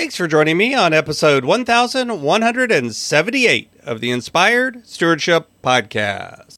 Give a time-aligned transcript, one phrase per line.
[0.00, 6.54] Thanks for joining me on episode 1178 of the Inspired Stewardship Podcast.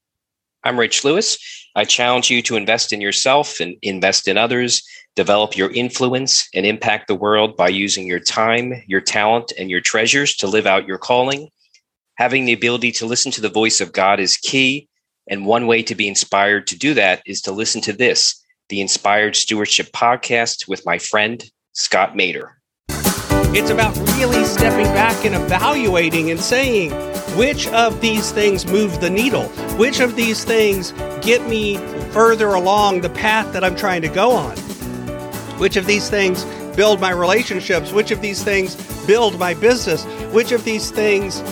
[0.62, 1.66] I'm Rich Lewis.
[1.74, 4.84] I challenge you to invest in yourself and invest in others,
[5.16, 9.80] develop your influence, and impact the world by using your time, your talent, and your
[9.80, 11.48] treasures to live out your calling.
[12.18, 14.88] Having the ability to listen to the voice of God is key.
[15.28, 18.80] And one way to be inspired to do that is to listen to this, the
[18.80, 22.61] Inspired Stewardship Podcast with my friend, Scott Maderer.
[23.54, 26.90] It's about really stepping back and evaluating and saying,
[27.36, 29.44] which of these things move the needle?
[29.76, 31.76] Which of these things get me
[32.12, 34.56] further along the path that I'm trying to go on?
[35.58, 37.92] Which of these things build my relationships?
[37.92, 38.74] Which of these things
[39.06, 40.04] build my business?
[40.32, 41.42] Which of these things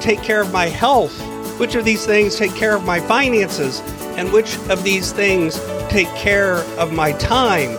[0.00, 1.16] take care of my health?
[1.60, 3.78] Which of these things take care of my finances?
[4.16, 7.78] And which of these things take care of my time?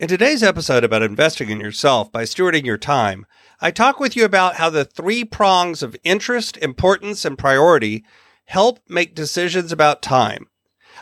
[0.00, 3.26] In today's episode about investing in yourself by stewarding your time,
[3.60, 8.04] I talk with you about how the three prongs of interest, importance, and priority
[8.44, 10.46] help make decisions about time.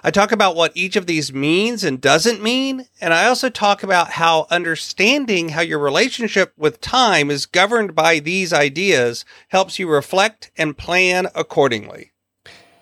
[0.03, 3.83] I talk about what each of these means and doesn't mean, and I also talk
[3.83, 9.91] about how understanding how your relationship with time is governed by these ideas helps you
[9.91, 12.13] reflect and plan accordingly.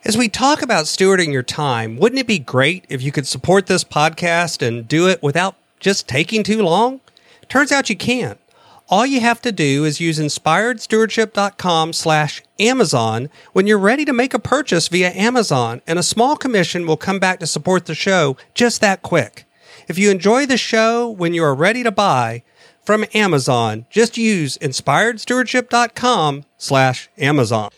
[0.05, 3.67] As we talk about stewarding your time, wouldn't it be great if you could support
[3.67, 7.03] this podcast and do it without just taking too long?
[7.47, 8.41] Turns out you can't.
[8.89, 14.33] All you have to do is use inspiredstewardship.com slash Amazon when you're ready to make
[14.33, 18.39] a purchase via Amazon, and a small commission will come back to support the show
[18.55, 19.45] just that quick.
[19.87, 22.45] If you enjoy the show when you are ready to buy
[22.83, 27.71] from Amazon, just use inspiredstewardship.com slash Amazon.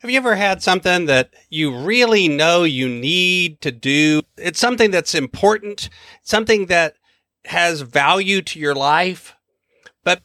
[0.00, 4.22] Have you ever had something that you really know you need to do?
[4.36, 5.88] It's something that's important,
[6.22, 6.96] something that
[7.46, 9.36] has value to your life,
[10.02, 10.22] but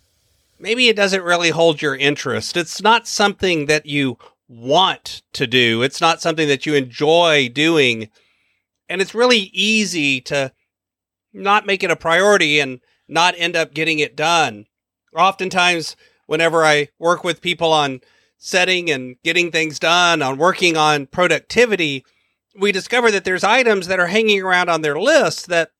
[0.59, 2.55] maybe it doesn't really hold your interest.
[2.57, 5.81] It's not something that you want to do.
[5.83, 8.09] It's not something that you enjoy doing.
[8.87, 10.51] And it's really easy to
[11.33, 14.65] not make it a priority and not end up getting it done.
[15.15, 18.01] Oftentimes, whenever I work with people on
[18.37, 22.05] setting and getting things done, on working on productivity,
[22.57, 25.71] we discover that there's items that are hanging around on their list that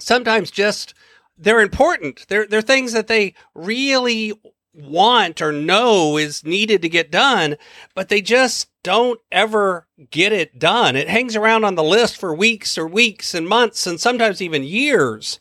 [0.00, 0.94] sometimes just
[1.38, 2.26] they're important.
[2.28, 4.32] They're they're things that they really
[4.72, 7.56] want or know is needed to get done,
[7.94, 10.96] but they just don't ever get it done.
[10.96, 14.62] It hangs around on the list for weeks or weeks and months and sometimes even
[14.62, 15.40] years,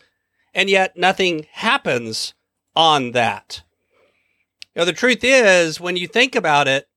[0.53, 2.34] and yet nothing happens
[2.75, 3.62] on that.
[4.75, 6.89] You know, the truth is, when you think about it,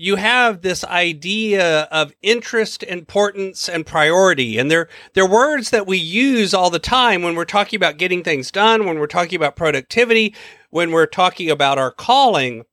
[0.00, 4.56] you have this idea of interest, importance, and priority.
[4.56, 8.22] And they're, they're words that we use all the time when we're talking about getting
[8.22, 10.34] things done, when we're talking about productivity,
[10.70, 12.64] when we're talking about our calling.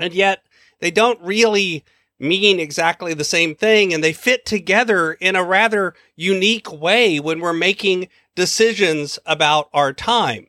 [0.00, 0.42] And yet
[0.80, 1.84] they don't really
[2.18, 3.94] mean exactly the same thing.
[3.94, 9.92] And they fit together in a rather unique way when we're making decisions about our
[9.92, 10.48] time.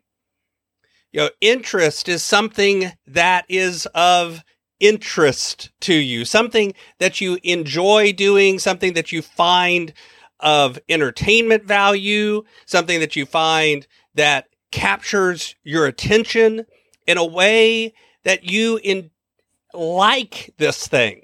[1.11, 4.43] You know, interest is something that is of
[4.79, 9.93] interest to you, something that you enjoy doing, something that you find
[10.39, 16.65] of entertainment value, something that you find that captures your attention
[17.07, 19.09] in a way that you in
[19.73, 21.23] like this thing.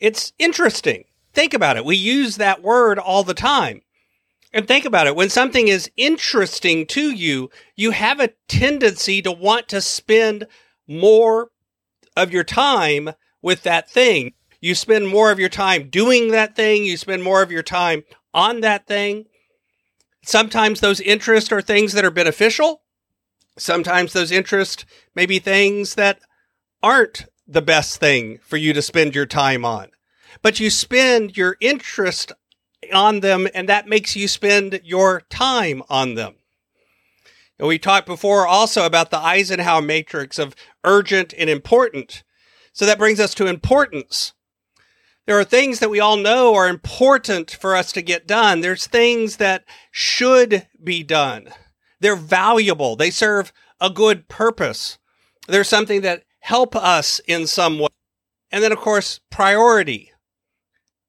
[0.00, 1.04] It's interesting.
[1.32, 1.84] Think about it.
[1.84, 3.82] We use that word all the time.
[4.52, 5.16] And think about it.
[5.16, 10.46] When something is interesting to you, you have a tendency to want to spend
[10.86, 11.51] more
[12.16, 14.34] of your time with that thing.
[14.60, 16.84] You spend more of your time doing that thing.
[16.84, 19.26] You spend more of your time on that thing.
[20.24, 22.82] Sometimes those interests are things that are beneficial.
[23.58, 26.20] Sometimes those interests may be things that
[26.82, 29.88] aren't the best thing for you to spend your time on.
[30.40, 32.32] But you spend your interest
[32.92, 36.36] on them, and that makes you spend your time on them.
[37.58, 42.22] And we talked before also about the Eisenhower matrix of urgent and important.
[42.72, 44.32] So that brings us to importance.
[45.26, 48.60] There are things that we all know are important for us to get done.
[48.60, 51.48] There's things that should be done.
[52.00, 52.96] They're valuable.
[52.96, 54.98] They serve a good purpose.
[55.46, 57.88] They're something that help us in some way.
[58.50, 60.10] And then, of course, priority.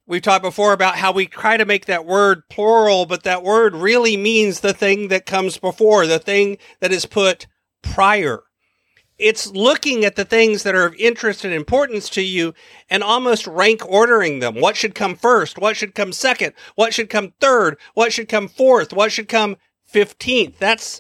[0.06, 3.74] We've talked before about how we try to make that word plural, but that word
[3.74, 7.48] really means the thing that comes before, the thing that is put
[7.82, 8.44] prior.
[9.20, 12.54] It's looking at the things that are of interest and importance to you
[12.90, 14.60] and almost rank ordering them.
[14.60, 15.58] What should come first?
[15.58, 16.54] What should come second?
[16.76, 17.78] What should come third?
[17.94, 18.92] What should come fourth?
[18.92, 19.58] What should come
[19.94, 20.58] 15th?
[20.58, 21.00] That's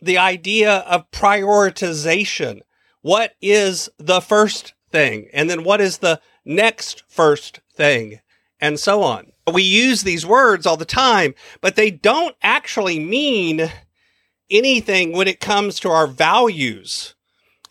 [0.00, 2.60] the idea of prioritization.
[3.00, 5.28] What is the first thing?
[5.32, 8.20] And then what is the next first thing?
[8.60, 9.32] And so on.
[9.52, 13.70] We use these words all the time, but they don't actually mean
[14.50, 17.13] anything when it comes to our values.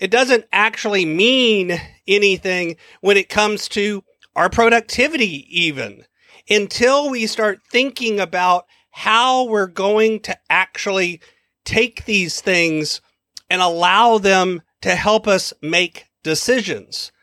[0.03, 1.79] It doesn't actually mean
[2.09, 4.03] anything when it comes to
[4.35, 6.03] our productivity, even
[6.49, 11.21] until we start thinking about how we're going to actually
[11.63, 12.99] take these things
[13.49, 17.13] and allow them to help us make decisions.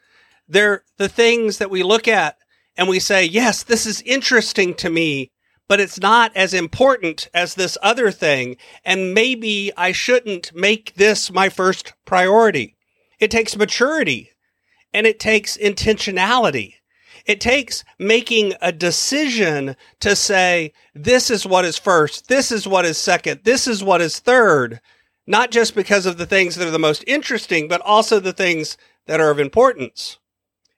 [0.49, 2.39] They're the things that we look at
[2.79, 5.33] and we say, yes, this is interesting to me,
[5.71, 8.57] but it's not as important as this other thing.
[8.85, 12.75] And maybe I shouldn't make this my first priority.
[13.21, 14.33] It takes maturity
[14.93, 16.75] and it takes intentionality.
[17.25, 22.27] It takes making a decision to say, this is what is first.
[22.27, 23.43] This is what is second.
[23.45, 24.81] This is what is third.
[25.25, 28.77] Not just because of the things that are the most interesting, but also the things
[29.07, 30.19] that are of importance.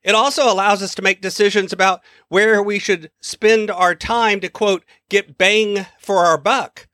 [0.05, 4.49] It also allows us to make decisions about where we should spend our time to
[4.49, 6.89] quote, get bang for our buck.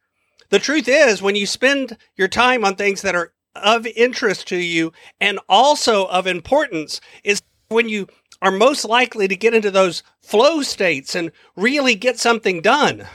[0.50, 4.56] The truth is, when you spend your time on things that are of interest to
[4.56, 8.08] you and also of importance, is when you
[8.40, 13.06] are most likely to get into those flow states and really get something done.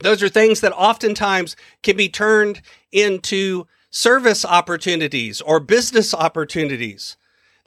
[0.00, 2.62] Those are things that oftentimes can be turned
[2.92, 7.16] into service opportunities or business opportunities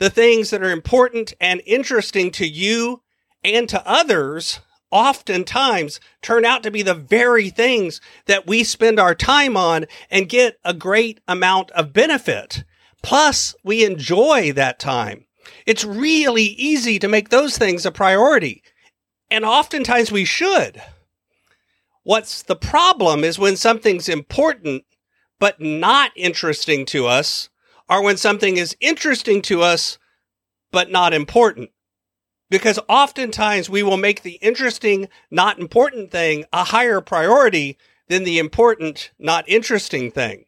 [0.02, 3.04] the things that are important and interesting to you
[3.44, 4.60] and to others
[4.90, 10.28] oftentimes turn out to be the very things that we spend our time on and
[10.28, 12.64] get a great amount of benefit.
[13.04, 15.28] Plus, we enjoy that time.
[15.68, 18.64] It's really easy to make those things a priority.
[19.30, 20.82] And oftentimes we should.
[22.02, 24.84] What's the problem is when something's important,
[25.40, 27.51] but not interesting to us,
[27.92, 30.00] are when something is interesting to us,
[30.72, 31.70] but not important.
[32.50, 37.78] Because oftentimes we will make the interesting, not important thing a higher priority
[38.08, 40.46] than the important, not interesting thing.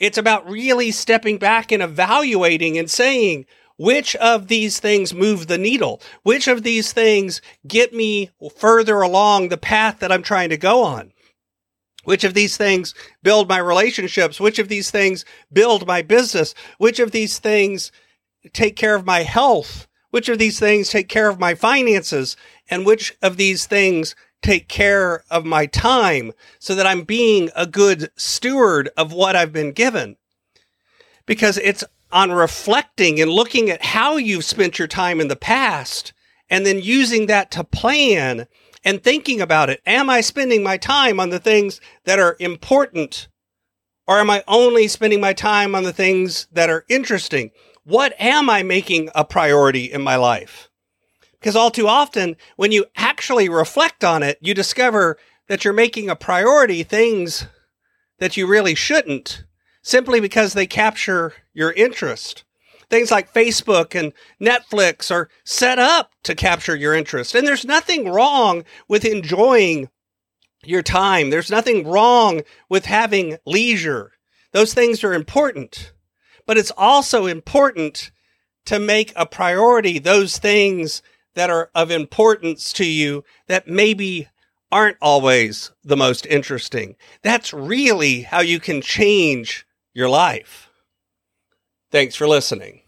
[0.00, 3.44] It's about really stepping back and evaluating and saying,
[3.76, 6.00] which of these things move the needle?
[6.22, 10.84] Which of these things get me further along the path that I'm trying to go
[10.84, 11.11] on?
[12.04, 14.40] Which of these things build my relationships?
[14.40, 16.54] Which of these things build my business?
[16.78, 17.92] Which of these things
[18.52, 19.86] take care of my health?
[20.10, 22.36] Which of these things take care of my finances?
[22.68, 27.66] And which of these things take care of my time so that I'm being a
[27.66, 30.16] good steward of what I've been given?
[31.24, 36.12] Because it's on reflecting and looking at how you've spent your time in the past
[36.50, 38.46] and then using that to plan
[38.84, 39.80] and thinking about it.
[39.86, 43.28] Am I spending my time on the things that are important?
[44.06, 47.50] Or am I only spending my time on the things that are interesting?
[47.84, 50.68] What am I making a priority in my life?
[51.32, 55.18] Because all too often, when you actually reflect on it, you discover
[55.48, 57.46] that you're making a priority things
[58.18, 59.44] that you really shouldn't
[59.82, 62.44] simply because they capture your interest.
[62.92, 67.34] Things like Facebook and Netflix are set up to capture your interest.
[67.34, 69.88] And there's nothing wrong with enjoying
[70.62, 71.30] your time.
[71.30, 74.12] There's nothing wrong with having leisure.
[74.52, 75.94] Those things are important.
[76.46, 78.10] But it's also important
[78.66, 81.00] to make a priority those things
[81.34, 84.28] that are of importance to you that maybe
[84.70, 86.96] aren't always the most interesting.
[87.22, 90.68] That's really how you can change your life.
[91.90, 92.81] Thanks for listening.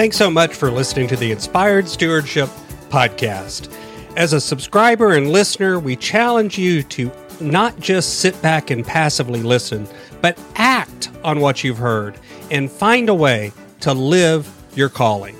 [0.00, 2.48] Thanks so much for listening to the Inspired Stewardship
[2.88, 3.70] Podcast.
[4.16, 9.42] As a subscriber and listener, we challenge you to not just sit back and passively
[9.42, 9.86] listen,
[10.22, 12.18] but act on what you've heard
[12.50, 15.36] and find a way to live your calling.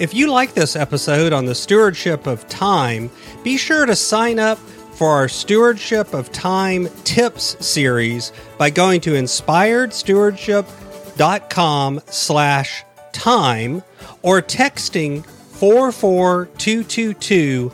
[0.00, 3.12] If you like this episode on the stewardship of time,
[3.44, 9.12] be sure to sign up for our Stewardship of Time Tips series by going to
[9.12, 13.82] inspiredstewardship.com slash time
[14.22, 17.72] or texting 44222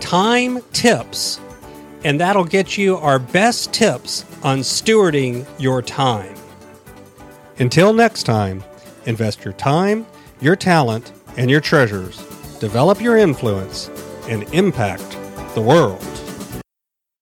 [0.00, 1.40] time tips
[2.04, 6.34] and that'll get you our best tips on stewarding your time.
[7.58, 8.64] Until next time,
[9.04, 10.06] invest your time,
[10.40, 12.18] your talent, and your treasures,
[12.58, 13.88] develop your influence,
[14.28, 15.16] and impact
[15.54, 16.19] the world.